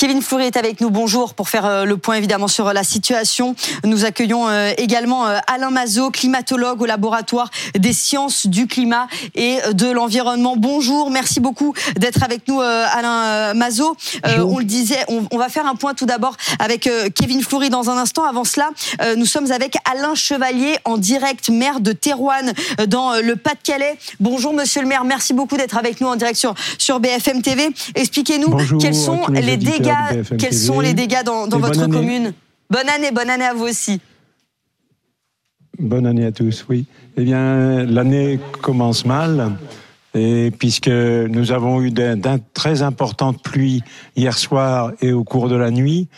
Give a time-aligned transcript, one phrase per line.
[0.00, 0.88] Kevin Fleury est avec nous.
[0.88, 3.54] Bonjour pour faire euh, le point évidemment sur euh, la situation.
[3.84, 9.90] Nous accueillons euh, également Alain Mazot, climatologue au laboratoire des sciences du climat et de
[9.90, 10.56] l'environnement.
[10.56, 13.94] Bonjour, merci beaucoup d'être avec nous Alain Mazot.
[14.24, 17.98] on le disait, on, va faire un point tout d'abord avec Kevin Fleury dans un
[17.98, 18.24] instant.
[18.24, 18.70] Avant cela,
[19.16, 22.52] nous sommes avec Alain Chevalier en direct, maire de Terouane
[22.88, 23.98] dans le Pas-de-Calais.
[24.18, 27.68] Bonjour monsieur le maire, merci beaucoup d'être avec nous en direct sur, sur BFM TV.
[27.94, 29.89] Expliquez-nous quels sont les dégâts
[30.38, 32.32] quels sont les dégâts dans, votre commune?
[32.68, 34.00] Bonne année, bonne année à vous aussi.
[35.78, 36.86] Bonne année à tous, oui.
[37.16, 39.52] Eh bien, l'année commence mal.
[40.14, 43.82] Et puisque nous avons eu d'un très importantes pluies
[44.16, 46.08] hier soir et au cours de la nuit,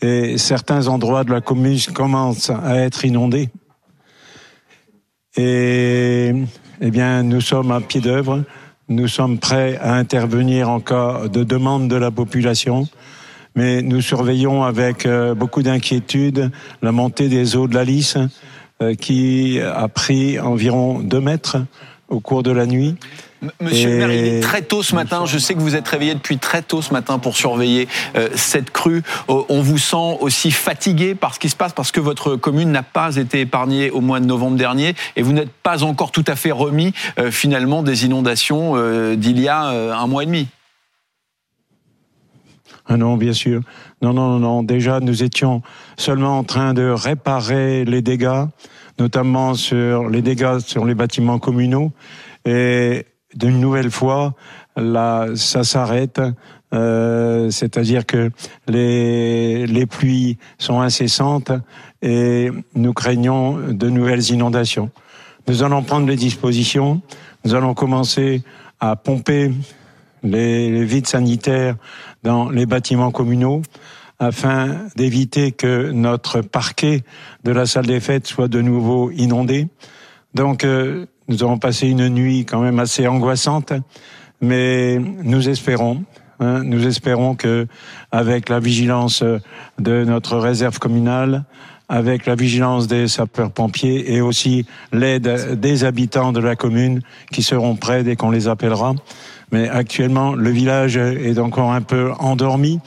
[0.00, 3.50] et certains endroits de la commune commencent à être inondés.
[5.36, 6.32] Et
[6.80, 8.42] eh bien, nous sommes à pied d'œuvre.
[8.88, 12.88] Nous sommes prêts à intervenir en cas de demande de la population
[13.54, 16.50] mais nous surveillons avec euh, beaucoup d'inquiétude
[16.82, 18.16] la montée des eaux de la Lys,
[18.82, 21.58] euh, qui a pris environ deux mètres
[22.08, 22.96] au cours de la nuit.
[23.60, 25.24] Monsieur le maire, il est très tôt ce matin.
[25.26, 28.70] Je sais que vous êtes réveillé depuis très tôt ce matin pour surveiller euh, cette
[28.70, 29.02] crue.
[29.28, 32.84] on vous sent aussi fatigué par ce qui se passe parce que votre commune n'a
[32.84, 36.36] pas été épargnée au mois de novembre dernier et vous n'êtes pas encore tout à
[36.36, 36.92] fait remis
[37.30, 38.76] finalement des inondations
[39.16, 40.48] d'il y a un mois et demi.
[42.92, 43.62] Ah non, bien sûr.
[44.02, 44.62] Non, non, non.
[44.62, 45.62] Déjà, nous étions
[45.96, 48.44] seulement en train de réparer les dégâts,
[48.98, 51.92] notamment sur les dégâts sur les bâtiments communaux.
[52.44, 54.34] Et d'une nouvelle fois,
[54.76, 56.20] là, ça s'arrête.
[56.74, 58.30] Euh, c'est-à-dire que
[58.68, 61.50] les, les pluies sont incessantes
[62.02, 64.90] et nous craignons de nouvelles inondations.
[65.48, 67.00] Nous allons prendre les dispositions.
[67.46, 68.42] Nous allons commencer
[68.80, 69.50] à pomper
[70.22, 71.76] les, vides sanitaires
[72.22, 73.62] dans les bâtiments communaux
[74.18, 77.02] afin d'éviter que notre parquet
[77.44, 79.68] de la salle des fêtes soit de nouveau inondé.
[80.34, 83.72] Donc euh, nous avons passé une nuit quand même assez angoissante,
[84.40, 86.04] mais nous espérons,
[86.40, 87.66] hein, nous espérons que
[88.12, 89.24] avec la vigilance
[89.78, 91.44] de notre réserve communale,
[91.88, 97.76] avec la vigilance des sapeurs-pompiers et aussi l'aide des habitants de la commune qui seront
[97.76, 98.94] prêts dès qu'on les appellera,
[99.52, 102.80] mais actuellement, le village est encore un peu endormi.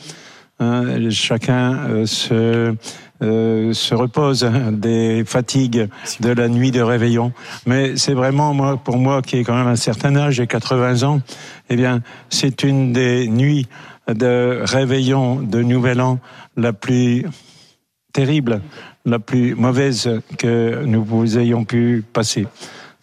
[0.60, 2.74] Hein, chacun euh, se,
[3.22, 5.90] euh, se repose des fatigues
[6.22, 7.34] de la nuit de réveillon.
[7.66, 11.04] Mais c'est vraiment moi, pour moi, qui ai quand même un certain âge, j'ai 80
[11.04, 11.22] ans,
[11.70, 13.68] eh bien, c'est une des nuits
[14.08, 16.20] de réveillon de Nouvel An
[16.58, 17.26] la plus
[18.16, 18.62] terrible,
[19.04, 22.48] la plus mauvaise que nous ayons pu passer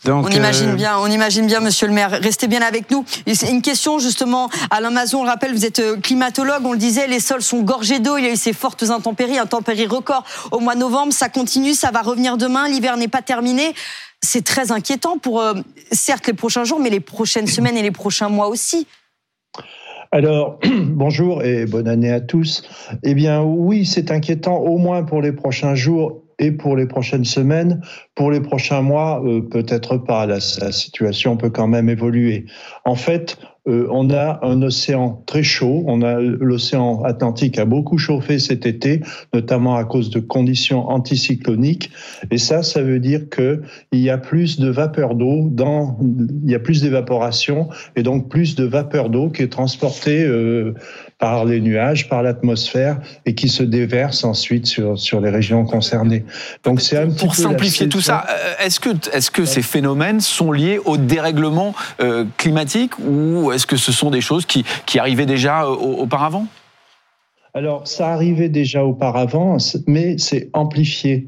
[0.09, 2.11] on imagine euh, bien, on imagine bien, Monsieur le Maire.
[2.11, 3.05] Restez bien avec nous.
[3.49, 4.51] Une question justement.
[4.71, 6.65] Alain Mazon, on le rappelle, vous êtes euh, climatologue.
[6.65, 8.17] On le disait, les sols sont gorgés d'eau.
[8.17, 11.13] Il y a eu ces fortes intempéries, intempéries record au mois de novembre.
[11.13, 12.67] Ça continue, ça va revenir demain.
[12.69, 13.75] L'hiver n'est pas terminé.
[14.21, 15.55] C'est très inquiétant pour, euh,
[15.93, 18.89] certes, les prochains jours, mais les prochaines semaines et les prochains mois aussi.
[20.15, 20.59] Alors,
[20.89, 22.63] bonjour et bonne année à tous.
[23.03, 27.25] Eh bien, oui, c'est inquiétant, au moins pour les prochains jours et pour les prochaines
[27.25, 27.81] semaines.
[28.15, 30.27] Pour les prochains mois, euh, peut-être pas.
[30.27, 32.45] La, la, situation peut quand même évoluer.
[32.85, 35.85] En fait, euh, on a un océan très chaud.
[35.87, 39.03] On a l'océan Atlantique a beaucoup chauffé cet été,
[39.33, 41.93] notamment à cause de conditions anticycloniques.
[42.33, 43.63] Et ça, ça veut dire que
[43.93, 45.97] il y a plus de vapeur d'eau dans,
[46.45, 50.75] il y a plus d'évaporation et donc plus de vapeur d'eau qui est transportée euh,
[51.19, 56.25] par les nuages, par l'atmosphère et qui se déverse ensuite sur, sur les régions concernées.
[56.65, 60.21] Donc c'est un petit Pour simplifier tout ça, euh, est-ce que, est-ce que ces phénomènes
[60.21, 64.99] sont liés au dérèglement euh, climatique ou est-ce que ce sont des choses qui, qui
[64.99, 66.47] arrivaient déjà euh, auparavant?
[67.55, 71.27] Alors, ça arrivait déjà auparavant, mais c'est amplifié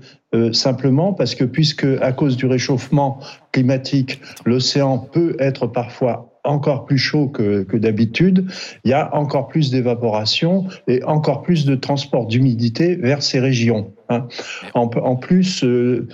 [0.52, 3.20] simplement parce que puisque à cause du réchauffement
[3.52, 8.46] climatique, l'océan peut être parfois encore plus chaud que, d'habitude,
[8.84, 13.93] il y a encore plus d'évaporation et encore plus de transport d'humidité vers ces régions.
[14.10, 14.28] Hein.
[14.75, 16.06] En, en, plus, euh,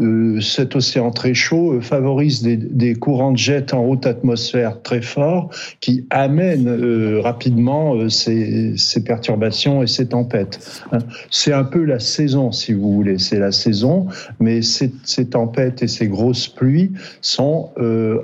[0.00, 4.82] euh, cet océan très chaud euh, favorise des, des, courants de jet en haute atmosphère
[4.82, 10.82] très forts qui amènent euh, rapidement ces, ces, perturbations et ces tempêtes.
[10.90, 10.98] Hein.
[11.30, 14.08] C'est un peu la saison, si vous voulez, c'est la saison,
[14.40, 17.70] mais ces, ces, tempêtes et ces grosses pluies sont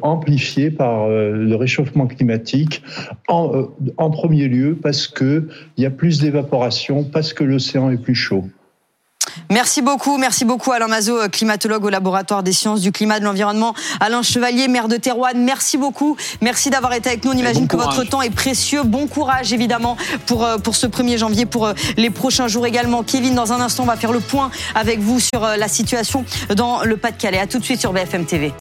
[0.03, 2.83] amplifiées par le réchauffement climatique
[3.29, 5.47] en, en premier lieu parce que
[5.77, 8.45] il y a plus d'évaporation, parce que l'océan est plus chaud.
[9.49, 13.75] Merci beaucoup, merci beaucoup Alain Mazot, climatologue au laboratoire des sciences du climat de l'environnement.
[14.01, 16.17] Alain Chevalier, maire de Terouane, merci beaucoup.
[16.41, 17.33] Merci d'avoir été avec nous.
[17.33, 18.83] On imagine que votre temps est précieux.
[18.85, 19.97] Bon courage évidemment
[20.27, 23.03] pour, euh, pour ce 1er janvier, pour euh, les prochains jours également.
[23.03, 26.25] Kevin, dans un instant, on va faire le point avec vous sur euh, la situation
[26.55, 27.39] dans le Pas-de-Calais.
[27.39, 28.49] À tout de suite sur BFM TV.